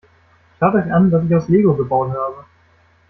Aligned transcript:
Schaut 0.59 0.73
euch 0.73 0.91
an, 0.91 1.11
was 1.11 1.23
ich 1.25 1.35
aus 1.35 1.47
Lego 1.47 1.75
gebaut 1.75 2.09
habe! 2.11 2.45